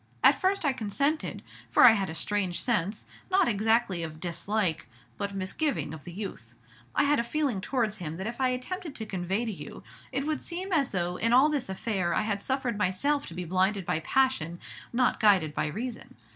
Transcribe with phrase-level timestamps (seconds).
[0.23, 4.87] At first I consented, for I had a strange sense, not exactly of dislike,
[5.19, 6.55] but misgiving, of the youth.
[6.95, 10.25] I had a feeling towards him that if I attempted to convey to you, it
[10.25, 13.85] would seem as though in all this affair I had suffered myself to be blinded
[13.85, 14.59] by passion,
[14.91, 16.15] not guided by reason.